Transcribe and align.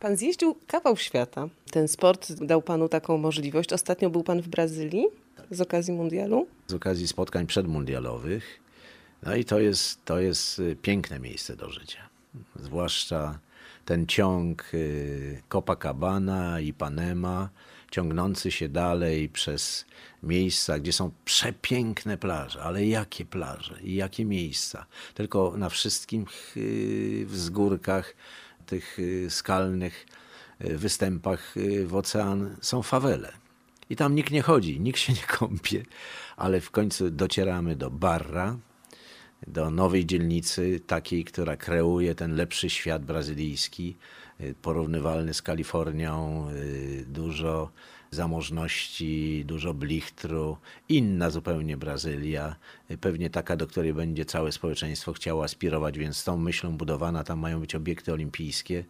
Pan 0.00 0.16
zjeździł 0.16 0.56
kawał 0.66 0.96
świata. 0.96 1.48
Ten 1.70 1.88
sport 1.88 2.32
dał 2.32 2.62
panu 2.62 2.88
taką 2.88 3.18
możliwość. 3.18 3.72
Ostatnio 3.72 4.10
był 4.10 4.22
pan 4.22 4.42
w 4.42 4.48
Brazylii 4.48 5.06
z 5.50 5.60
okazji 5.60 5.94
mundialu. 5.94 6.46
Z 6.66 6.74
okazji 6.74 7.08
spotkań 7.08 7.46
przedmundialowych. 7.46 8.60
No 9.22 9.36
i 9.36 9.44
to 9.44 9.60
jest, 9.60 10.04
to 10.04 10.20
jest 10.20 10.58
y, 10.58 10.76
piękne 10.82 11.20
miejsce 11.20 11.56
do 11.56 11.70
życia. 11.70 12.08
Zwłaszcza 12.56 13.38
ten 13.84 14.06
ciąg 14.06 14.74
y, 14.74 15.42
Copacabana 15.48 16.60
i 16.60 16.72
Panema, 16.72 17.48
ciągnący 17.90 18.50
się 18.50 18.68
dalej 18.68 19.28
przez 19.28 19.84
miejsca, 20.22 20.78
gdzie 20.78 20.92
są 20.92 21.10
przepiękne 21.24 22.18
plaże, 22.18 22.62
ale 22.62 22.86
jakie 22.86 23.24
plaże 23.24 23.78
i 23.82 23.94
jakie 23.94 24.24
miejsca. 24.24 24.86
Tylko 25.14 25.54
na 25.56 25.68
wszystkich 25.68 26.56
y, 26.56 27.24
wzgórkach, 27.26 28.14
tych 28.68 28.98
skalnych 29.28 30.06
występach 30.60 31.54
w 31.84 31.94
ocean 31.96 32.56
są 32.60 32.82
fawele. 32.82 33.32
I 33.90 33.96
tam 33.96 34.14
nikt 34.14 34.30
nie 34.30 34.42
chodzi, 34.42 34.80
nikt 34.80 34.98
się 34.98 35.12
nie 35.12 35.26
kąpie, 35.38 35.82
ale 36.36 36.60
w 36.60 36.70
końcu 36.70 37.10
docieramy 37.10 37.76
do 37.76 37.90
Barra, 37.90 38.56
do 39.46 39.70
nowej 39.70 40.06
dzielnicy, 40.06 40.80
takiej, 40.86 41.24
która 41.24 41.56
kreuje 41.56 42.14
ten 42.14 42.36
lepszy 42.36 42.70
świat 42.70 43.04
brazylijski, 43.04 43.96
y, 44.40 44.54
porównywalny 44.62 45.34
z 45.34 45.42
Kalifornią, 45.42 46.46
y, 46.50 47.04
dużo 47.08 47.70
zamożności, 48.10 49.44
dużo 49.46 49.74
blichtru, 49.74 50.56
inna 50.88 51.30
zupełnie 51.30 51.76
Brazylia, 51.76 52.56
y, 52.90 52.98
pewnie 52.98 53.30
taka, 53.30 53.56
do 53.56 53.66
której 53.66 53.94
będzie 53.94 54.24
całe 54.24 54.52
społeczeństwo 54.52 55.12
chciało 55.12 55.44
aspirować, 55.44 55.98
więc 55.98 56.16
z 56.16 56.24
tą 56.24 56.36
myślą 56.36 56.76
budowana, 56.76 57.24
tam 57.24 57.38
mają 57.38 57.60
być 57.60 57.74
obiekty 57.74 58.12
olimpijskie, 58.12 58.84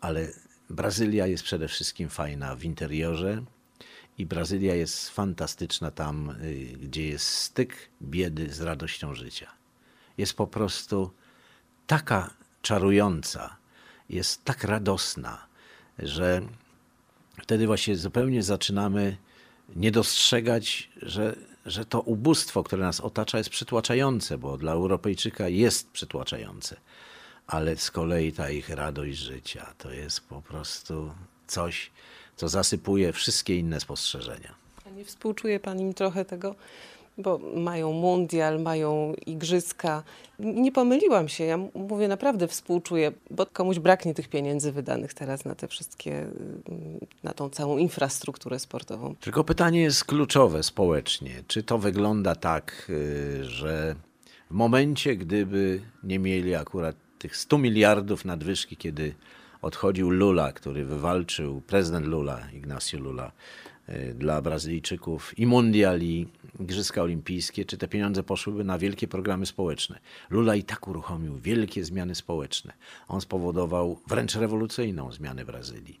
ale 0.00 0.28
Brazylia 0.70 1.26
jest 1.26 1.44
przede 1.44 1.68
wszystkim 1.68 2.08
fajna 2.08 2.56
w 2.56 2.64
interiorze, 2.64 3.42
i 4.18 4.26
Brazylia 4.26 4.74
jest 4.74 5.10
fantastyczna 5.10 5.90
tam, 5.90 6.34
gdzie 6.82 7.08
jest 7.08 7.26
styk 7.26 7.76
biedy 8.02 8.52
z 8.52 8.60
radością 8.60 9.14
życia 9.14 9.56
jest 10.18 10.34
po 10.34 10.46
prostu 10.46 11.10
taka 11.86 12.30
czarująca, 12.62 13.56
jest 14.08 14.44
tak 14.44 14.64
radosna, 14.64 15.46
że 15.98 16.42
wtedy 17.42 17.66
właśnie 17.66 17.96
zupełnie 17.96 18.42
zaczynamy 18.42 19.16
nie 19.76 19.90
dostrzegać, 19.90 20.90
że, 21.02 21.36
że 21.66 21.84
to 21.84 22.00
ubóstwo, 22.00 22.62
które 22.62 22.82
nas 22.82 23.00
otacza, 23.00 23.38
jest 23.38 23.50
przytłaczające, 23.50 24.38
bo 24.38 24.58
dla 24.58 24.72
Europejczyka 24.72 25.48
jest 25.48 25.90
przytłaczające. 25.90 26.76
Ale 27.46 27.76
z 27.76 27.90
kolei 27.90 28.32
ta 28.32 28.50
ich 28.50 28.68
radość 28.68 29.18
życia 29.18 29.74
to 29.78 29.90
jest 29.90 30.20
po 30.20 30.42
prostu 30.42 31.12
coś, 31.46 31.90
co 32.36 32.48
zasypuje 32.48 33.12
wszystkie 33.12 33.58
inne 33.58 33.80
spostrzeżenia. 33.80 34.54
A 34.86 34.90
nie 34.90 35.04
współczuje 35.04 35.60
Pan 35.60 35.80
im 35.80 35.94
trochę 35.94 36.24
tego 36.24 36.54
bo 37.18 37.38
mają 37.54 37.92
mundial, 37.92 38.62
mają 38.62 39.14
igrzyska. 39.26 40.02
Nie 40.38 40.72
pomyliłam 40.72 41.28
się, 41.28 41.44
ja 41.44 41.58
mówię 41.74 42.08
naprawdę 42.08 42.48
współczuję, 42.48 43.12
bo 43.30 43.46
komuś 43.46 43.78
braknie 43.78 44.14
tych 44.14 44.28
pieniędzy 44.28 44.72
wydanych 44.72 45.14
teraz 45.14 45.44
na 45.44 45.54
te 45.54 45.68
wszystkie, 45.68 46.18
mm, 46.18 47.00
na 47.22 47.32
tą 47.32 47.50
całą 47.50 47.78
infrastrukturę 47.78 48.58
sportową. 48.58 49.14
Tylko 49.20 49.44
pytanie 49.44 49.80
jest 49.80 50.04
kluczowe 50.04 50.62
społecznie. 50.62 51.42
Czy 51.46 51.62
to 51.62 51.78
wygląda 51.78 52.34
tak, 52.34 52.86
y, 52.90 53.44
że 53.44 53.96
w 54.50 54.54
momencie, 54.54 55.16
gdyby 55.16 55.80
nie 56.02 56.18
mieli 56.18 56.54
akurat 56.54 56.96
tych 57.18 57.36
100 57.36 57.58
miliardów 57.58 58.24
nadwyżki, 58.24 58.76
kiedy 58.76 59.14
odchodził 59.66 60.10
Lula, 60.10 60.52
który 60.52 60.84
wywalczył, 60.84 61.60
prezydent 61.60 62.06
Lula, 62.06 62.50
Ignacio 62.52 62.98
Lula, 62.98 63.32
y, 63.88 64.14
dla 64.14 64.42
Brazylijczyków 64.42 65.38
i 65.38 65.46
mundial, 65.46 66.00
i 66.00 66.26
Igrzyska 66.60 67.02
Olimpijskie, 67.02 67.64
czy 67.64 67.78
te 67.78 67.88
pieniądze 67.88 68.22
poszłyby 68.22 68.64
na 68.64 68.78
wielkie 68.78 69.08
programy 69.08 69.46
społeczne. 69.46 69.98
Lula 70.30 70.54
i 70.54 70.62
tak 70.62 70.88
uruchomił 70.88 71.38
wielkie 71.38 71.84
zmiany 71.84 72.14
społeczne. 72.14 72.72
On 73.08 73.20
spowodował 73.20 74.00
wręcz 74.06 74.34
rewolucyjną 74.34 75.12
zmianę 75.12 75.44
Brazylii. 75.44 76.00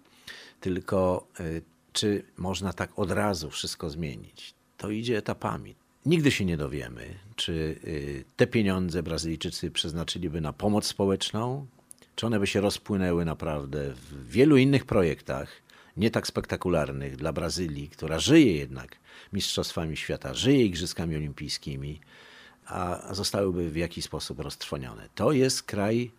Tylko 0.60 1.26
y, 1.40 1.62
czy 1.92 2.22
można 2.36 2.72
tak 2.72 2.98
od 2.98 3.10
razu 3.10 3.50
wszystko 3.50 3.90
zmienić? 3.90 4.54
To 4.76 4.90
idzie 4.90 5.18
etapami. 5.18 5.74
Nigdy 6.06 6.30
się 6.30 6.44
nie 6.44 6.56
dowiemy, 6.56 7.14
czy 7.36 7.52
y, 7.84 8.24
te 8.36 8.46
pieniądze 8.46 9.02
Brazylijczycy 9.02 9.70
przeznaczyliby 9.70 10.40
na 10.40 10.52
pomoc 10.52 10.86
społeczną, 10.86 11.66
czy 12.16 12.26
one 12.26 12.40
by 12.40 12.46
się 12.46 12.60
rozpłynęły 12.60 13.24
naprawdę 13.24 13.92
w 13.94 14.30
wielu 14.30 14.56
innych 14.56 14.84
projektach, 14.84 15.48
nie 15.96 16.10
tak 16.10 16.26
spektakularnych 16.26 17.16
dla 17.16 17.32
Brazylii, 17.32 17.88
która 17.88 18.18
żyje 18.18 18.56
jednak 18.56 18.96
Mistrzostwami 19.32 19.96
Świata, 19.96 20.34
żyje 20.34 20.64
Igrzyskami 20.64 21.16
Olimpijskimi, 21.16 22.00
a 22.66 23.14
zostałyby 23.14 23.70
w 23.70 23.76
jakiś 23.76 24.04
sposób 24.04 24.40
roztrwonione. 24.40 25.08
To 25.14 25.32
jest 25.32 25.62
kraj 25.62 26.10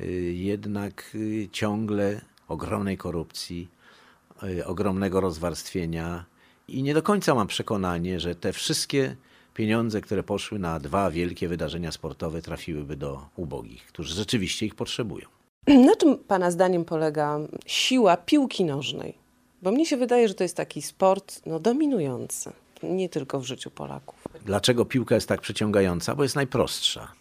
y, 0.00 0.04
jednak 0.36 1.10
y, 1.14 1.48
ciągle 1.52 2.20
ogromnej 2.48 2.96
korupcji, 2.96 3.68
y, 4.42 4.66
ogromnego 4.66 5.20
rozwarstwienia 5.20 6.24
i 6.68 6.82
nie 6.82 6.94
do 6.94 7.02
końca 7.02 7.34
mam 7.34 7.46
przekonanie, 7.46 8.20
że 8.20 8.34
te 8.34 8.52
wszystkie 8.52 9.16
pieniądze, 9.60 10.00
które 10.00 10.22
poszły 10.22 10.58
na 10.58 10.80
dwa 10.80 11.10
wielkie 11.10 11.48
wydarzenia 11.48 11.92
sportowe, 11.92 12.42
trafiłyby 12.42 12.96
do 12.96 13.26
ubogich, 13.36 13.86
którzy 13.86 14.14
rzeczywiście 14.14 14.66
ich 14.66 14.74
potrzebują. 14.74 15.26
Na 15.66 15.96
czym 15.96 16.18
Pana 16.18 16.50
zdaniem 16.50 16.84
polega 16.84 17.38
siła 17.66 18.16
piłki 18.16 18.64
nożnej? 18.64 19.14
Bo 19.62 19.72
mnie 19.72 19.86
się 19.86 19.96
wydaje, 19.96 20.28
że 20.28 20.34
to 20.34 20.44
jest 20.44 20.56
taki 20.56 20.82
sport 20.82 21.40
no, 21.46 21.58
dominujący, 21.58 22.52
nie 22.82 23.08
tylko 23.08 23.40
w 23.40 23.44
życiu 23.44 23.70
Polaków. 23.70 24.28
Dlaczego 24.44 24.84
piłka 24.84 25.14
jest 25.14 25.28
tak 25.28 25.40
przyciągająca? 25.40 26.14
Bo 26.14 26.22
jest 26.22 26.36
najprostsza. 26.36 27.12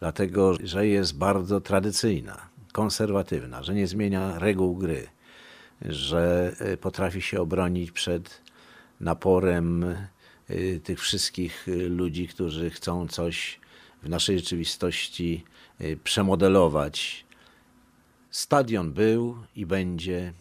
Dlatego, 0.00 0.54
że 0.62 0.86
jest 0.86 1.18
bardzo 1.18 1.60
tradycyjna, 1.60 2.48
konserwatywna, 2.72 3.62
że 3.62 3.74
nie 3.74 3.86
zmienia 3.86 4.38
reguł 4.38 4.76
gry, 4.76 5.06
że 5.82 6.52
e, 6.58 6.76
potrafi 6.76 7.22
się 7.22 7.40
obronić 7.40 7.90
przed 7.90 8.40
naporem 9.00 9.96
tych 10.84 11.00
wszystkich 11.00 11.68
e, 11.68 11.72
ludzi, 11.72 12.28
którzy 12.28 12.70
chcą 12.70 13.08
coś 13.08 13.60
w 14.02 14.08
naszej 14.08 14.38
rzeczywistości 14.38 15.44
przemodelować. 16.04 17.26
Stadion 18.30 18.92
był 18.92 19.36
i 19.56 19.66
będzie 19.66 20.32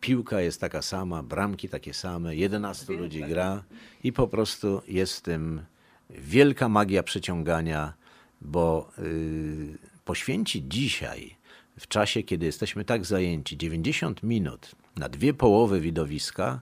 piłka 0.00 0.40
jest 0.40 0.60
taka 0.60 0.82
sama, 0.82 1.22
bramki 1.22 1.68
takie 1.68 1.94
same, 1.94 2.36
11 2.36 2.92
ludzi 2.92 3.20
gra 3.28 3.62
i 4.04 4.12
po 4.12 4.28
prostu 4.28 4.82
jest 4.88 5.16
w 5.16 5.20
tym 5.20 5.62
wielka 6.10 6.68
magia 6.68 7.02
przyciągania, 7.02 7.92
bo 8.40 8.90
yy, 8.98 9.78
poświęcić 10.04 10.64
dzisiaj, 10.68 11.36
w 11.78 11.88
czasie, 11.88 12.22
kiedy 12.22 12.46
jesteśmy 12.46 12.84
tak 12.84 13.04
zajęci, 13.04 13.56
90 13.56 14.22
minut 14.22 14.70
na 14.96 15.08
dwie 15.08 15.34
połowy 15.34 15.80
widowiska, 15.80 16.60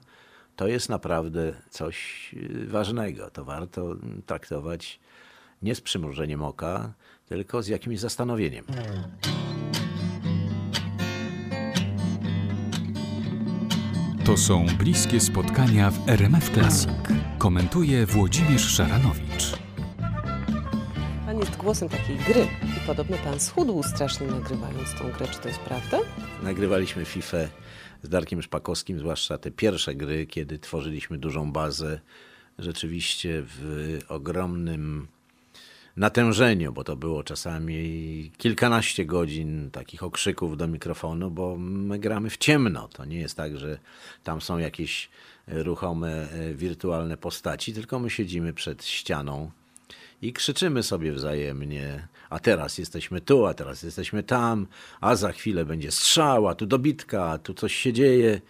to 0.55 0.67
jest 0.67 0.89
naprawdę 0.89 1.53
coś 1.69 2.29
y, 2.33 2.67
ważnego. 2.67 3.29
To 3.29 3.45
warto 3.45 3.95
traktować 4.25 4.99
nie 5.61 5.75
z 5.75 5.81
przymrużeniem 5.81 6.43
oka, 6.43 6.93
tylko 7.25 7.63
z 7.63 7.67
jakimś 7.67 7.99
zastanowieniem. 7.99 8.65
To 14.25 14.37
są 14.37 14.65
bliskie 14.77 15.19
spotkania 15.19 15.91
w 15.91 16.09
RMF 16.09 16.49
Classic. 16.49 16.89
Komentuje 17.37 18.05
Włodzimierz 18.05 18.75
Szaranowicz. 18.75 19.57
Pan 21.25 21.39
jest 21.39 21.57
głosem 21.57 21.89
takiej 21.89 22.17
gry 22.17 22.47
i 22.63 22.87
podobno 22.87 23.17
pan 23.17 23.39
schudł 23.39 23.83
strasznie 23.83 24.27
nagrywając 24.27 24.93
tą 24.99 25.11
grę. 25.11 25.27
Czy 25.27 25.39
to 25.39 25.47
jest 25.47 25.59
prawda? 25.59 25.99
Nagrywaliśmy 26.43 27.05
FIFA 27.05 27.37
z 28.03 28.09
Darkiem 28.09 28.41
Szpakowskim, 28.41 28.99
zwłaszcza 28.99 29.37
te 29.37 29.51
pierwsze 29.51 29.95
gry, 29.95 30.27
kiedy 30.27 30.59
tworzyliśmy 30.59 31.17
dużą 31.17 31.51
bazę. 31.51 31.99
Rzeczywiście 32.59 33.43
w 33.45 33.99
ogromnym 34.09 35.07
natężeniu, 35.97 36.73
bo 36.73 36.83
to 36.83 36.95
było 36.95 37.23
czasami 37.23 38.31
kilkanaście 38.37 39.05
godzin 39.05 39.71
takich 39.71 40.03
okrzyków 40.03 40.57
do 40.57 40.67
mikrofonu, 40.67 41.31
bo 41.31 41.57
my 41.57 41.99
gramy 41.99 42.29
w 42.29 42.37
ciemno. 42.37 42.87
To 42.87 43.05
nie 43.05 43.19
jest 43.19 43.37
tak, 43.37 43.57
że 43.57 43.77
tam 44.23 44.41
są 44.41 44.57
jakieś 44.57 45.09
ruchome, 45.47 46.31
e, 46.31 46.53
wirtualne 46.53 47.17
postaci, 47.17 47.73
tylko 47.73 47.99
my 47.99 48.09
siedzimy 48.09 48.53
przed 48.53 48.85
ścianą 48.85 49.51
i 50.25 50.33
krzyczymy 50.33 50.83
sobie 50.83 51.11
wzajemnie, 51.11 52.07
a 52.29 52.39
teraz 52.39 52.77
jesteśmy 52.77 53.21
tu, 53.21 53.45
a 53.45 53.53
teraz 53.53 53.83
jesteśmy 53.83 54.23
tam, 54.23 54.67
a 55.01 55.15
za 55.15 55.31
chwilę 55.31 55.65
będzie 55.65 55.91
strzał, 55.91 56.47
a 56.47 56.55
tu 56.55 56.65
dobitka, 56.65 57.37
tu 57.37 57.53
coś 57.53 57.75
się 57.75 57.93
dzieje. 57.93 58.41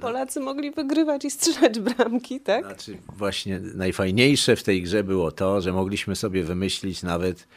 Polacy 0.00 0.40
mogli 0.40 0.70
wygrywać 0.70 1.24
i 1.24 1.30
strzelać 1.30 1.80
bramki, 1.80 2.40
tak? 2.40 2.64
Znaczy, 2.64 2.98
właśnie 3.16 3.60
najfajniejsze 3.60 4.56
w 4.56 4.62
tej 4.62 4.82
grze 4.82 5.04
było 5.04 5.32
to, 5.32 5.60
że 5.60 5.72
mogliśmy 5.72 6.16
sobie 6.16 6.44
wymyślić 6.44 7.02
nawet 7.02 7.48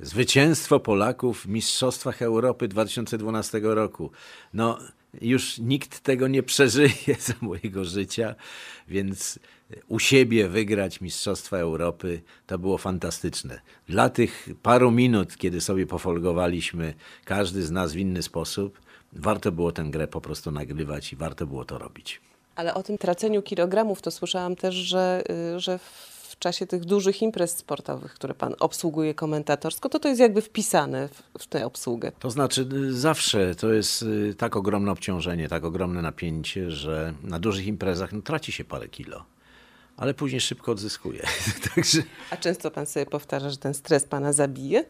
Zwycięstwo 0.00 0.80
Polaków 0.80 1.42
w 1.42 1.48
Mistrzostwach 1.48 2.22
Europy 2.22 2.68
2012 2.68 3.60
roku. 3.62 4.10
No, 4.54 4.78
już 5.20 5.58
nikt 5.58 6.00
tego 6.00 6.28
nie 6.28 6.42
przeżyje 6.42 7.16
za 7.26 7.34
mojego 7.40 7.84
życia, 7.84 8.34
więc 8.88 9.38
u 9.88 9.98
siebie 9.98 10.48
wygrać 10.48 11.00
Mistrzostwa 11.00 11.56
Europy 11.56 12.22
to 12.46 12.58
było 12.58 12.78
fantastyczne. 12.78 13.60
Dla 13.88 14.10
tych 14.10 14.48
paru 14.62 14.90
minut, 14.90 15.36
kiedy 15.36 15.60
sobie 15.60 15.86
pofolgowaliśmy, 15.86 16.94
każdy 17.24 17.62
z 17.62 17.70
nas 17.70 17.92
w 17.92 17.96
inny 17.96 18.22
sposób, 18.22 18.80
warto 19.12 19.52
było 19.52 19.72
tę 19.72 19.82
grę 19.82 20.08
po 20.08 20.20
prostu 20.20 20.50
nagrywać 20.50 21.12
i 21.12 21.16
warto 21.16 21.46
było 21.46 21.64
to 21.64 21.78
robić. 21.78 22.20
Ale 22.56 22.74
o 22.74 22.82
tym 22.82 22.98
traceniu 22.98 23.42
kilogramów 23.42 24.02
to 24.02 24.10
słyszałam 24.10 24.56
też, 24.56 24.74
że, 24.74 25.22
y, 25.56 25.60
że 25.60 25.78
czasie 26.42 26.66
tych 26.66 26.84
dużych 26.84 27.22
imprez 27.22 27.56
sportowych, 27.56 28.14
które 28.14 28.34
pan 28.34 28.54
obsługuje 28.60 29.14
komentatorsko, 29.14 29.88
to 29.88 29.98
to 29.98 30.08
jest 30.08 30.20
jakby 30.20 30.42
wpisane 30.42 31.08
w, 31.08 31.22
w 31.38 31.46
tę 31.46 31.66
obsługę. 31.66 32.12
To 32.18 32.30
znaczy, 32.30 32.68
y, 32.72 32.94
zawsze 32.94 33.54
to 33.54 33.72
jest 33.72 34.02
y, 34.02 34.34
tak 34.38 34.56
ogromne 34.56 34.92
obciążenie, 34.92 35.48
tak 35.48 35.64
ogromne 35.64 36.02
napięcie, 36.02 36.70
że 36.70 37.14
na 37.22 37.38
dużych 37.38 37.66
imprezach 37.66 38.12
no, 38.12 38.22
traci 38.22 38.52
się 38.52 38.64
parę 38.64 38.88
kilo, 38.88 39.24
ale 39.96 40.14
później 40.14 40.40
szybko 40.40 40.72
odzyskuje. 40.72 41.26
Także 41.74 42.02
A 42.30 42.36
często 42.36 42.70
pan 42.70 42.86
sobie 42.86 43.06
powtarza, 43.06 43.50
że 43.50 43.56
ten 43.56 43.74
stres 43.74 44.04
pana 44.04 44.32
zabije? 44.32 44.84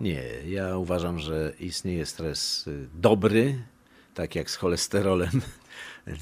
nie, 0.00 0.22
ja 0.48 0.76
uważam, 0.76 1.18
że 1.18 1.52
istnieje 1.60 2.06
stres 2.06 2.66
y, 2.66 2.88
dobry, 2.94 3.62
tak 4.14 4.34
jak 4.34 4.50
z 4.50 4.56
cholesterolem, 4.56 5.40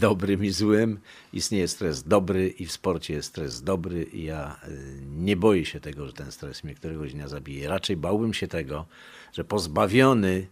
dobrym 0.00 0.44
i 0.44 0.50
złym. 0.50 1.00
Istnieje 1.32 1.68
stres 1.68 2.02
dobry 2.02 2.48
i 2.48 2.66
w 2.66 2.72
sporcie 2.72 3.14
jest 3.14 3.28
stres 3.28 3.62
dobry 3.62 4.02
i 4.02 4.24
ja 4.24 4.56
y, 4.68 5.02
nie 5.06 5.36
boję 5.36 5.64
się 5.64 5.80
tego, 5.80 6.06
że 6.06 6.12
ten 6.12 6.32
stres 6.32 6.64
mnie 6.64 6.74
któregoś 6.74 7.12
dnia 7.12 7.28
zabije. 7.28 7.68
Raczej 7.68 7.96
bałbym 7.96 8.34
się 8.34 8.48
tego, 8.48 8.86
że 9.32 9.44
pozbawiony 9.44 10.46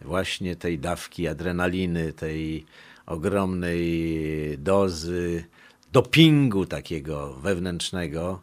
właśnie 0.00 0.56
tej 0.56 0.78
dawki 0.78 1.28
adrenaliny, 1.28 2.12
tej 2.12 2.66
ogromnej 3.06 4.58
dozy 4.58 5.44
dopingu 5.92 6.66
takiego 6.66 7.32
wewnętrznego, 7.32 8.42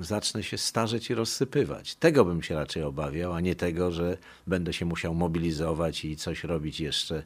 zacznę 0.00 0.42
się 0.42 0.58
starzeć 0.58 1.10
i 1.10 1.14
rozsypywać. 1.14 1.94
Tego 1.94 2.24
bym 2.24 2.42
się 2.42 2.54
raczej 2.54 2.82
obawiał, 2.82 3.32
a 3.32 3.40
nie 3.40 3.54
tego, 3.54 3.92
że 3.92 4.18
będę 4.46 4.72
się 4.72 4.84
musiał 4.84 5.14
mobilizować 5.14 6.04
i 6.04 6.16
coś 6.16 6.44
robić 6.44 6.80
jeszcze, 6.80 7.22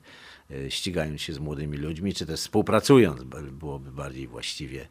y, 0.51 0.71
ścigając 0.71 1.21
się 1.21 1.33
z 1.33 1.39
młodymi 1.39 1.79
ludźmi, 1.79 2.15
czy 2.15 2.27
też 2.27 2.41
współpracując, 2.41 3.23
byłoby 3.53 3.93
bardziej 3.93 4.29
właściwie, 4.29 4.89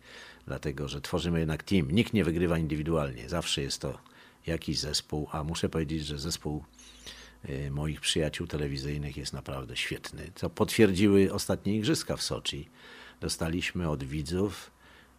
dlatego 0.47 0.87
że 0.87 1.01
tworzymy 1.01 1.39
jednak 1.39 1.63
team. 1.63 1.91
Nikt 1.91 2.13
nie 2.13 2.23
wygrywa 2.23 2.57
indywidualnie, 2.57 3.29
zawsze 3.29 3.61
jest 3.61 3.81
to 3.81 3.97
jakiś 4.47 4.79
zespół, 4.79 5.27
a 5.31 5.43
muszę 5.43 5.69
powiedzieć, 5.69 6.05
że 6.05 6.19
zespół 6.19 6.63
y, 7.49 7.71
moich 7.71 8.01
przyjaciół 8.01 8.47
telewizyjnych 8.47 9.17
jest 9.17 9.33
naprawdę 9.33 9.77
świetny. 9.77 10.31
Co 10.35 10.49
potwierdziły 10.49 11.33
ostatnie 11.33 11.75
igrzyska 11.75 12.17
w 12.17 12.21
Soczi. 12.21 12.69
Dostaliśmy 13.19 13.89
od 13.89 14.03
widzów 14.03 14.71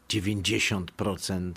90% 0.08 1.52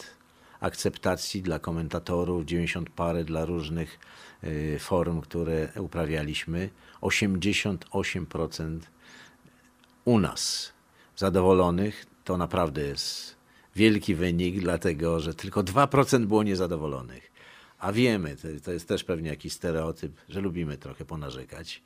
akceptacji 0.66 1.42
dla 1.42 1.60
komentatorów, 1.60 2.46
90 2.46 2.90
parę 2.90 3.24
dla 3.24 3.46
różnych 3.46 4.00
y, 4.44 4.78
forum, 4.80 5.22
które 5.22 5.70
uprawialiśmy, 5.80 6.70
88% 7.02 8.80
u 10.06 10.20
nas 10.20 10.74
zadowolonych. 11.16 12.06
To 12.24 12.38
naprawdę 12.38 12.82
jest 12.82 13.36
wielki 13.76 14.16
wynik, 14.16 14.60
dlatego 14.60 15.20
że 15.20 15.34
tylko 15.34 15.64
2% 15.64 16.26
było 16.26 16.44
niezadowolonych. 16.44 17.32
A 17.80 17.92
wiemy, 17.92 18.36
to 18.64 18.72
jest 18.72 18.88
też 18.88 19.04
pewnie 19.04 19.30
jakiś 19.30 19.54
stereotyp, 19.54 20.12
że 20.30 20.42
lubimy 20.42 20.78
trochę 20.78 21.06
ponarzekać. 21.06 21.82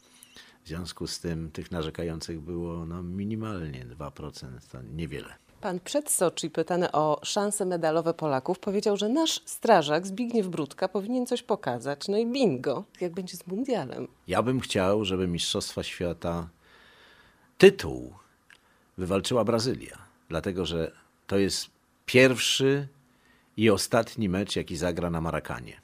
W 0.63 0.67
związku 0.67 1.07
z 1.07 1.19
tym 1.19 1.51
tych 1.51 1.71
narzekających 1.71 2.39
było 2.39 2.85
no, 2.85 3.03
minimalnie 3.03 3.85
2%, 3.85 4.47
to 4.71 4.81
niewiele. 4.81 5.48
Pan 5.61 5.79
przed 5.79 6.11
Soczi, 6.11 6.49
pytany 6.49 6.91
o 6.91 7.19
szanse 7.23 7.65
medalowe 7.65 8.13
Polaków, 8.13 8.59
powiedział, 8.59 8.97
że 8.97 9.09
nasz 9.09 9.41
strażak 9.45 10.07
Zbigniew 10.07 10.47
Brudka 10.47 10.87
powinien 10.87 11.25
coś 11.25 11.43
pokazać. 11.43 12.07
No 12.07 12.17
i 12.17 12.25
bingo, 12.25 12.83
jak 13.01 13.13
będzie 13.13 13.37
z 13.37 13.47
mundialem. 13.47 14.07
Ja 14.27 14.43
bym 14.43 14.59
chciał, 14.59 15.05
żeby 15.05 15.27
Mistrzostwa 15.27 15.83
Świata 15.83 16.49
tytuł 17.57 18.13
wywalczyła 18.97 19.43
Brazylia, 19.43 19.97
dlatego 20.29 20.65
że 20.65 20.91
to 21.27 21.37
jest 21.37 21.67
pierwszy 22.05 22.87
i 23.57 23.69
ostatni 23.69 24.29
mecz, 24.29 24.55
jaki 24.55 24.77
zagra 24.77 25.09
na 25.09 25.21
Marakanie. 25.21 25.81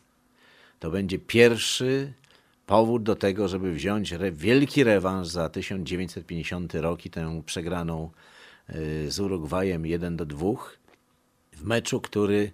To 0.79 0.91
będzie 0.91 1.19
pierwszy 1.19 2.13
powód 2.67 3.03
do 3.03 3.15
tego, 3.15 3.47
żeby 3.47 3.73
wziąć 3.73 4.13
re, 4.13 4.31
wielki 4.31 4.83
rewanż 4.83 5.27
za 5.27 5.49
1950 5.49 6.73
rok 6.73 7.05
i 7.05 7.09
tę 7.09 7.41
przegraną 7.45 8.11
z 9.07 9.19
Urugwajem 9.19 9.85
1 9.85 10.17
do 10.17 10.25
2 10.25 10.45
w 11.55 11.63
meczu, 11.63 12.01
który 12.01 12.51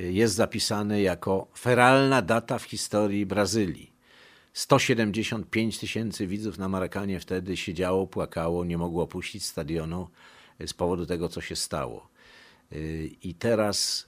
y, 0.00 0.12
jest 0.12 0.34
zapisany 0.34 1.00
jako 1.00 1.46
feralna 1.58 2.22
data 2.22 2.58
w 2.58 2.64
historii 2.64 3.26
Brazylii. 3.26 3.92
175 4.52 5.78
tysięcy 5.78 6.26
widzów 6.26 6.58
na 6.58 6.68
Marakanie 6.68 7.20
wtedy 7.20 7.56
siedziało, 7.56 8.06
płakało, 8.06 8.64
nie 8.64 8.78
mogło 8.78 9.02
opuścić 9.02 9.46
stadionu 9.46 10.08
y, 10.60 10.68
z 10.68 10.74
powodu 10.74 11.06
tego, 11.06 11.28
co 11.28 11.40
się 11.40 11.56
stało. 11.56 12.08
Y, 12.72 13.10
I 13.22 13.34
teraz 13.34 14.06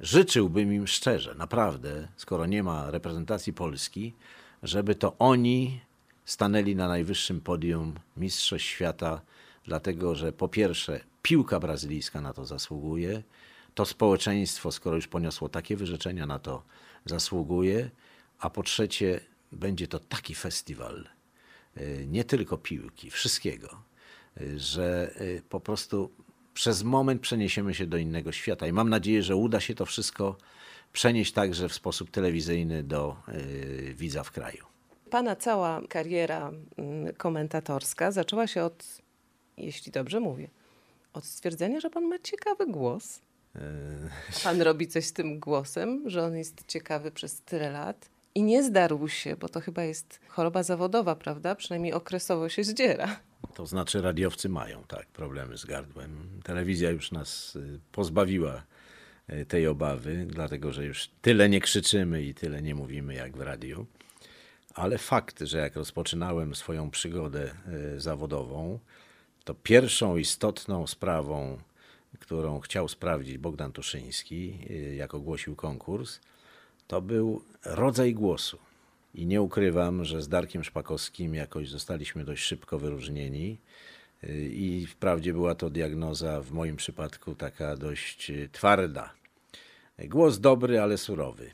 życzyłbym 0.00 0.72
im 0.72 0.86
szczerze, 0.86 1.34
naprawdę, 1.34 2.08
skoro 2.16 2.46
nie 2.46 2.62
ma 2.62 2.90
reprezentacji 2.90 3.52
Polski, 3.52 4.14
żeby 4.62 4.94
to 4.94 5.16
oni 5.18 5.80
stanęli 6.24 6.76
na 6.76 6.88
najwyższym 6.88 7.40
podium 7.40 7.94
Mistrzostw 8.16 8.68
Świata, 8.68 9.20
dlatego 9.64 10.14
że 10.14 10.32
po 10.32 10.48
pierwsze 10.48 11.00
piłka 11.22 11.60
brazylijska 11.60 12.20
na 12.20 12.32
to 12.32 12.44
zasługuje, 12.44 13.22
to 13.74 13.86
społeczeństwo, 13.86 14.72
skoro 14.72 14.96
już 14.96 15.08
poniosło 15.08 15.48
takie 15.48 15.76
wyrzeczenia, 15.76 16.26
na 16.26 16.38
to 16.38 16.62
zasługuje, 17.04 17.90
a 18.38 18.50
po 18.50 18.62
trzecie 18.62 19.20
będzie 19.52 19.88
to 19.88 19.98
taki 19.98 20.34
festiwal, 20.34 21.08
y, 21.76 22.06
nie 22.08 22.24
tylko 22.24 22.58
piłki, 22.58 23.10
wszystkiego, 23.10 23.82
y, 24.40 24.58
że 24.58 25.14
y, 25.20 25.42
po 25.48 25.60
prostu 25.60 26.10
przez 26.54 26.82
moment 26.82 27.22
przeniesiemy 27.22 27.74
się 27.74 27.86
do 27.86 27.96
innego 27.96 28.32
świata. 28.32 28.66
I 28.66 28.72
mam 28.72 28.88
nadzieję, 28.88 29.22
że 29.22 29.36
uda 29.36 29.60
się 29.60 29.74
to 29.74 29.86
wszystko 29.86 30.36
przenieść 30.92 31.32
także 31.32 31.68
w 31.68 31.74
sposób 31.74 32.10
telewizyjny 32.10 32.82
do 32.82 33.16
widza 33.94 34.24
w 34.24 34.30
kraju. 34.30 34.64
Pana 35.10 35.36
cała 35.36 35.80
kariera 35.88 36.50
mm, 36.76 37.14
komentatorska 37.14 38.12
zaczęła 38.12 38.46
się 38.46 38.64
od, 38.64 39.02
jeśli 39.64 39.92
dobrze 39.92 40.20
mówię, 40.20 40.48
od 41.12 41.24
stwierdzenia, 41.24 41.80
że 41.80 41.90
pan 41.90 42.04
ma 42.04 42.18
ciekawy 42.18 42.66
głos. 42.66 43.20
Pan 44.44 44.62
robi 44.62 44.88
coś 44.88 45.04
z 45.04 45.12
tym 45.12 45.40
głosem, 45.40 46.02
że 46.06 46.24
on 46.24 46.36
jest 46.36 46.66
ciekawy 46.66 47.10
przez 47.10 47.40
tyle 47.40 47.70
lat 47.70 48.08
i 48.34 48.42
nie 48.42 48.62
zdarł 48.62 49.08
się, 49.08 49.36
bo 49.36 49.48
to 49.48 49.60
chyba 49.60 49.82
jest 49.84 50.20
choroba 50.28 50.62
zawodowa, 50.62 51.16
prawda? 51.16 51.54
Przynajmniej 51.54 51.92
okresowo 51.92 52.48
się 52.48 52.64
zdziera. 52.64 53.20
To 53.54 53.66
znaczy 53.66 54.02
radiowcy 54.02 54.48
mają 54.48 54.82
tak 54.88 55.06
problemy 55.06 55.58
z 55.58 55.64
gardłem. 55.64 56.40
Telewizja 56.44 56.90
już 56.90 57.12
nas 57.12 57.56
y, 57.56 57.80
pozbawiła 57.92 58.62
y, 59.32 59.46
tej 59.46 59.66
obawy, 59.66 60.26
dlatego 60.28 60.72
że 60.72 60.84
już 60.84 61.10
tyle 61.22 61.48
nie 61.48 61.60
krzyczymy 61.60 62.22
i 62.22 62.34
tyle 62.34 62.62
nie 62.62 62.74
mówimy 62.74 63.14
jak 63.14 63.36
w 63.36 63.40
radiu. 63.40 63.86
Ale 64.74 64.98
fakt, 64.98 65.40
że 65.40 65.58
jak 65.58 65.76
rozpoczynałem 65.76 66.54
swoją 66.54 66.90
przygodę 66.90 67.50
y, 67.96 68.00
zawodową, 68.00 68.78
to 69.44 69.54
pierwszą 69.54 70.16
istotną 70.16 70.86
sprawą, 70.86 71.58
którą 72.18 72.60
chciał 72.60 72.88
sprawdzić 72.88 73.38
Bogdan 73.38 73.72
Tuszyński, 73.72 74.58
y, 74.70 74.94
jak 74.94 75.14
ogłosił 75.14 75.56
konkurs, 75.56 76.20
to 76.86 77.02
był 77.02 77.42
rodzaj 77.64 78.14
głosu. 78.14 78.58
I 79.14 79.26
nie 79.26 79.42
ukrywam, 79.42 80.04
że 80.04 80.22
z 80.22 80.28
Darkiem 80.28 80.64
Szpakowskim 80.64 81.34
jakoś 81.34 81.68
zostaliśmy 81.68 82.24
dość 82.24 82.44
szybko 82.44 82.78
wyróżnieni. 82.78 83.58
Y, 84.24 84.50
I 84.52 84.86
wprawdzie 84.86 85.32
była 85.32 85.54
to 85.54 85.70
diagnoza 85.70 86.40
w 86.40 86.52
moim 86.52 86.76
przypadku 86.76 87.34
taka 87.34 87.76
dość 87.76 88.30
y, 88.30 88.48
twarda. 88.52 89.12
Głos 89.98 90.38
dobry, 90.38 90.80
ale 90.80 90.98
surowy. 90.98 91.50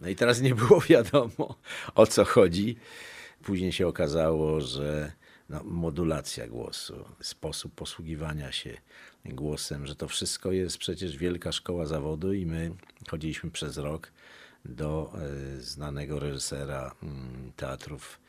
No 0.00 0.08
i 0.08 0.16
teraz 0.16 0.40
nie 0.40 0.54
było 0.54 0.80
wiadomo 0.80 1.54
o 1.94 2.06
co 2.06 2.24
chodzi. 2.24 2.76
Później 3.42 3.72
się 3.72 3.86
okazało, 3.86 4.60
że 4.60 5.12
no, 5.50 5.64
modulacja 5.64 6.48
głosu, 6.48 7.04
sposób 7.20 7.74
posługiwania 7.74 8.52
się 8.52 8.76
głosem, 9.24 9.86
że 9.86 9.94
to 9.94 10.08
wszystko 10.08 10.52
jest 10.52 10.78
przecież 10.78 11.16
wielka 11.16 11.52
szkoła 11.52 11.86
zawodu 11.86 12.32
i 12.32 12.46
my 12.46 12.70
chodziliśmy 13.10 13.50
przez 13.50 13.76
rok 13.76 14.12
do 14.64 15.12
e, 15.14 15.60
znanego 15.60 16.18
reżysera 16.18 16.94
mm, 17.02 17.52
teatrów 17.56 18.20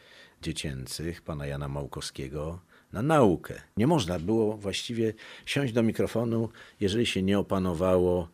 dziecięcych, 0.42 1.22
pana 1.22 1.46
Jana 1.46 1.68
Małkowskiego, 1.68 2.60
na 2.94 3.01
naukę. 3.01 3.62
Nie 3.78 3.88
można 3.88 4.20
było 4.20 4.58
właściwie 4.58 5.13
siąść 5.46 5.74
do 5.74 5.84
mikrofonu, 5.84 6.50
jeżeli 6.80 7.06
się 7.06 7.24
nie 7.24 7.40
opanowało 7.40 8.30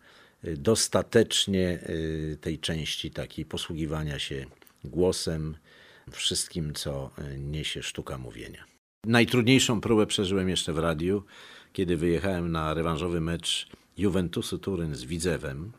y, 0.46 0.58
dostatecznie 0.58 1.80
y, 1.90 2.38
tej 2.42 2.60
części 2.60 3.12
takiej 3.12 3.46
posługiwania 3.46 4.20
się 4.20 4.46
głosem, 4.84 5.58
wszystkim, 6.12 6.74
co 6.74 7.12
niesie 7.38 7.84
sztuka 7.84 8.18
mówienia. 8.18 8.77
Najtrudniejszą 9.08 9.82
próbę 9.82 10.06
przeżyłem 10.06 10.50
jeszcze 10.50 10.74
w 10.74 10.78
radiu, 10.78 11.24
kiedy 11.74 11.98
wyjechałem 11.98 12.52
na 12.52 12.74
rewanżowy 12.74 13.22
mecz 13.22 13.68
Juventusu 13.98 14.58
Turyn 14.60 14.96
z 14.96 15.04
Widzewem. 15.04 15.72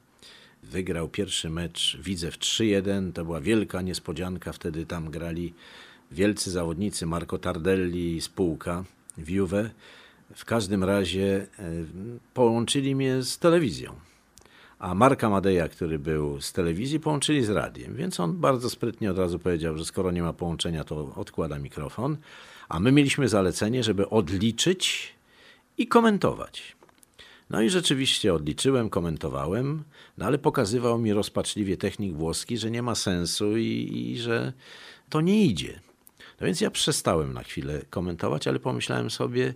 Wygrał 0.63 1.09
pierwszy 1.09 1.51
mecz 1.51 1.99
Widzew 2.03 2.39
3-1. 2.39 3.13
To 3.13 3.25
była 3.25 3.41
wielka 3.41 3.83
niespodzianka. 3.83 4.53
Wtedy 4.53 4.87
tam 4.87 5.11
grali 5.11 5.55
wielcy 6.13 6.51
zawodnicy 6.51 7.07
Marco 7.07 7.39
Tardelli 7.39 8.17
i 8.17 8.21
spółka 8.21 8.85
w 9.19 9.31
Juve. 9.31 9.71
W 10.35 10.45
każdym 10.45 10.85
razie 10.85 11.47
e, 11.59 11.73
połączyli 12.35 12.95
mnie 12.95 13.23
z 13.23 13.39
telewizją. 13.39 14.08
A 14.79 14.95
Marka 14.95 15.29
Madeja, 15.29 15.69
który 15.69 15.99
był 15.99 16.41
z 16.41 16.53
telewizji, 16.53 17.01
połączyli 17.01 17.45
z 17.45 17.51
radiem. 17.51 17.95
Więc 17.95 18.21
on 18.21 18.37
bardzo 18.37 18.71
sprytnie 18.71 19.11
od 19.11 19.19
razu 19.19 19.39
powiedział, 19.39 19.79
że 19.79 19.85
skoro 19.85 20.11
nie 20.11 20.23
ma 20.23 20.33
połączenia, 20.33 20.85
to 20.85 21.15
odkłada 21.17 21.59
mikrofon. 21.59 22.17
A 22.69 22.81
my 22.81 22.93
mieliśmy 22.93 23.29
zalecenie, 23.29 23.85
żeby 23.85 24.09
odliczyć 24.09 25.15
i 25.79 25.87
komentować. 25.87 26.77
No 27.51 27.63
i 27.63 27.71
rzeczywiście 27.71 28.35
odliczyłem, 28.35 28.91
komentowałem, 28.91 29.85
no 30.19 30.27
ale 30.27 30.39
pokazywał 30.39 30.99
mi 30.99 31.13
rozpaczliwie 31.13 31.77
technik 31.77 32.15
włoski, 32.15 32.59
że 32.59 32.71
nie 32.71 32.83
ma 32.83 32.95
sensu 32.95 33.57
i, 33.57 33.91
i 33.93 34.19
że 34.19 34.53
to 35.09 35.21
nie 35.21 35.45
idzie. 35.45 35.81
No 36.41 36.47
więc 36.47 36.61
ja 36.61 36.71
przestałem 36.71 37.33
na 37.33 37.43
chwilę 37.43 37.81
komentować, 37.91 38.49
ale 38.49 38.59
pomyślałem 38.59 39.11
sobie, 39.11 39.55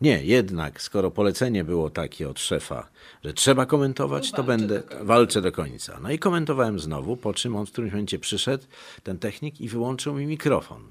nie, 0.00 0.24
jednak, 0.24 0.82
skoro 0.82 1.10
polecenie 1.10 1.64
było 1.64 1.90
takie 1.90 2.28
od 2.28 2.40
szefa, 2.40 2.88
że 3.24 3.32
trzeba 3.32 3.66
komentować, 3.66 4.32
to 4.32 4.44
będę, 4.44 4.82
walczę 5.02 5.42
do 5.42 5.52
końca. 5.52 5.98
No 6.02 6.10
i 6.10 6.18
komentowałem 6.18 6.78
znowu, 6.78 7.16
po 7.16 7.34
czym 7.34 7.56
on 7.56 7.66
w 7.66 7.72
którymś 7.72 7.92
momencie 7.92 8.18
przyszedł, 8.18 8.64
ten 9.02 9.18
technik, 9.18 9.60
i 9.60 9.68
wyłączył 9.68 10.14
mi 10.14 10.26
mikrofon. 10.26 10.82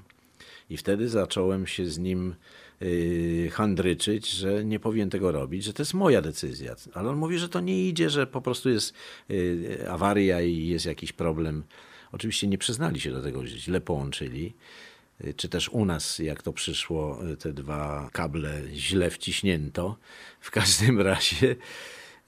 I 0.70 0.76
wtedy 0.76 1.08
zacząłem 1.08 1.66
się 1.66 1.86
z 1.86 1.98
nim 1.98 2.34
yy, 2.80 3.50
handryczyć, 3.50 4.30
że 4.30 4.64
nie 4.64 4.80
powinien 4.80 5.10
tego 5.10 5.32
robić, 5.32 5.64
że 5.64 5.72
to 5.72 5.82
jest 5.82 5.94
moja 5.94 6.22
decyzja. 6.22 6.74
Ale 6.94 7.10
on 7.10 7.16
mówi, 7.16 7.38
że 7.38 7.48
to 7.48 7.60
nie 7.60 7.88
idzie, 7.88 8.10
że 8.10 8.26
po 8.26 8.40
prostu 8.40 8.70
jest 8.70 8.94
yy, 9.28 9.90
awaria 9.90 10.42
i 10.42 10.66
jest 10.66 10.86
jakiś 10.86 11.12
problem. 11.12 11.62
Oczywiście 12.12 12.46
nie 12.46 12.58
przyznali 12.58 13.00
się 13.00 13.12
do 13.12 13.22
tego, 13.22 13.46
że 13.46 13.58
źle 13.58 13.80
połączyli. 13.80 14.54
Yy, 15.20 15.34
Czy 15.34 15.48
też 15.48 15.68
u 15.68 15.84
nas, 15.84 16.18
jak 16.18 16.42
to 16.42 16.52
przyszło, 16.52 17.18
yy, 17.24 17.36
te 17.36 17.52
dwa 17.52 18.10
kable 18.12 18.62
źle 18.74 19.10
wciśnięto. 19.10 19.96
W 20.40 20.50
każdym 20.50 21.00
razie 21.00 21.56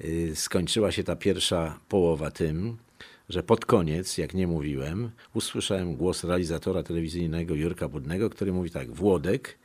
yy, 0.00 0.36
skończyła 0.36 0.92
się 0.92 1.04
ta 1.04 1.16
pierwsza 1.16 1.78
połowa 1.88 2.30
tym, 2.30 2.76
że 3.28 3.42
pod 3.42 3.66
koniec, 3.66 4.18
jak 4.18 4.34
nie 4.34 4.46
mówiłem, 4.46 5.10
usłyszałem 5.34 5.96
głos 5.96 6.24
realizatora 6.24 6.82
telewizyjnego 6.82 7.54
Jurka 7.54 7.88
Budnego, 7.88 8.30
który 8.30 8.52
mówi 8.52 8.70
tak, 8.70 8.92
Włodek, 8.92 9.58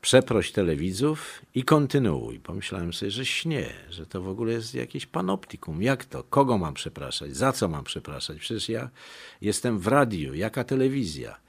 przeproś 0.00 0.52
telewidzów 0.52 1.42
i 1.54 1.64
kontynuuj. 1.64 2.40
Pomyślałem 2.40 2.92
sobie, 2.92 3.10
że 3.10 3.26
śnie, 3.26 3.66
że 3.90 4.06
to 4.06 4.22
w 4.22 4.28
ogóle 4.28 4.52
jest 4.52 4.74
jakieś 4.74 5.06
panoptikum. 5.06 5.82
Jak 5.82 6.04
to? 6.04 6.22
Kogo 6.22 6.58
mam 6.58 6.74
przepraszać? 6.74 7.36
Za 7.36 7.52
co 7.52 7.68
mam 7.68 7.84
przepraszać? 7.84 8.38
Przecież 8.38 8.68
ja 8.68 8.90
jestem 9.40 9.78
w 9.78 9.86
radiu. 9.86 10.34
Jaka 10.34 10.64
telewizja? 10.64 11.40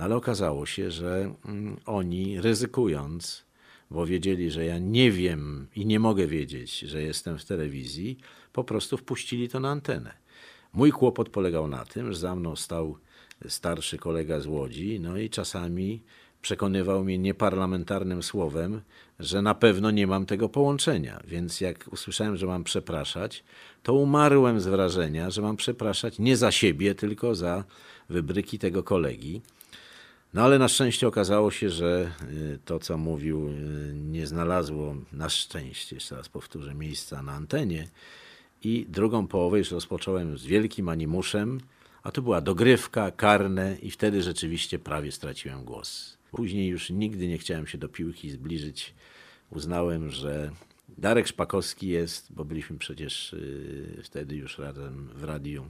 No 0.00 0.04
ale 0.04 0.16
okazało 0.16 0.66
się, 0.66 0.90
że 0.90 1.34
mm, 1.44 1.76
oni 1.86 2.40
ryzykując, 2.40 3.44
bo 3.90 4.06
wiedzieli, 4.06 4.50
że 4.50 4.64
ja 4.64 4.78
nie 4.78 5.10
wiem 5.10 5.66
i 5.76 5.86
nie 5.86 6.00
mogę 6.00 6.26
wiedzieć, 6.26 6.78
że 6.78 7.02
jestem 7.02 7.38
w 7.38 7.44
telewizji, 7.44 8.18
po 8.52 8.64
prostu 8.64 8.96
wpuścili 8.96 9.48
to 9.48 9.60
na 9.60 9.70
antenę. 9.70 10.12
Mój 10.72 10.92
kłopot 10.92 11.28
polegał 11.28 11.68
na 11.68 11.84
tym, 11.84 12.12
że 12.12 12.18
za 12.18 12.36
mną 12.36 12.56
stał 12.56 12.98
starszy 13.48 13.98
kolega 13.98 14.40
z 14.40 14.46
Łodzi, 14.46 15.00
no 15.00 15.16
i 15.18 15.30
czasami 15.30 16.02
przekonywał 16.42 17.04
mnie 17.04 17.18
nieparlamentarnym 17.18 18.22
słowem, 18.22 18.80
że 19.18 19.42
na 19.42 19.54
pewno 19.54 19.90
nie 19.90 20.06
mam 20.06 20.26
tego 20.26 20.48
połączenia. 20.48 21.20
Więc 21.26 21.60
jak 21.60 21.88
usłyszałem, 21.92 22.36
że 22.36 22.46
mam 22.46 22.64
przepraszać, 22.64 23.44
to 23.82 23.94
umarłem 23.94 24.60
z 24.60 24.66
wrażenia, 24.66 25.30
że 25.30 25.42
mam 25.42 25.56
przepraszać 25.56 26.18
nie 26.18 26.36
za 26.36 26.52
siebie, 26.52 26.94
tylko 26.94 27.34
za 27.34 27.64
wybryki 28.08 28.58
tego 28.58 28.82
kolegi. 28.82 29.40
No 30.34 30.42
ale 30.42 30.58
na 30.58 30.68
szczęście 30.68 31.08
okazało 31.08 31.50
się, 31.50 31.70
że 31.70 32.12
y, 32.30 32.58
to, 32.64 32.78
co 32.78 32.98
mówił, 32.98 33.48
y, 33.48 33.92
nie 33.94 34.26
znalazło, 34.26 34.96
na 35.12 35.28
szczęście, 35.28 35.96
jeszcze 35.96 36.16
raz 36.16 36.28
powtórzę, 36.28 36.74
miejsca 36.74 37.22
na 37.22 37.32
antenie. 37.32 37.88
I 38.62 38.86
drugą 38.88 39.26
połowę 39.26 39.58
już 39.58 39.70
rozpocząłem 39.70 40.38
z 40.38 40.46
wielkim 40.46 40.88
animuszem, 40.88 41.60
a 42.02 42.10
to 42.10 42.22
była 42.22 42.40
dogrywka, 42.40 43.10
karne 43.10 43.76
i 43.82 43.90
wtedy 43.90 44.22
rzeczywiście 44.22 44.78
prawie 44.78 45.12
straciłem 45.12 45.64
głos. 45.64 46.16
Później 46.30 46.68
już 46.68 46.90
nigdy 46.90 47.28
nie 47.28 47.38
chciałem 47.38 47.66
się 47.66 47.78
do 47.78 47.88
piłki 47.88 48.30
zbliżyć. 48.30 48.94
Uznałem, 49.50 50.10
że 50.10 50.50
Darek 50.98 51.26
Szpakowski 51.26 51.88
jest, 51.88 52.32
bo 52.32 52.44
byliśmy 52.44 52.78
przecież 52.78 53.32
y, 53.32 54.00
wtedy 54.04 54.36
już 54.36 54.58
razem 54.58 55.08
w 55.14 55.24
radiu, 55.24 55.64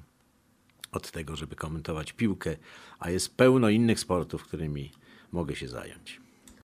od 0.92 1.10
tego, 1.10 1.36
żeby 1.36 1.56
komentować 1.56 2.12
piłkę, 2.12 2.56
a 2.98 3.10
jest 3.10 3.36
pełno 3.36 3.68
innych 3.68 4.00
sportów, 4.00 4.44
którymi 4.44 4.92
mogę 5.32 5.56
się 5.56 5.68
zająć. 5.68 6.20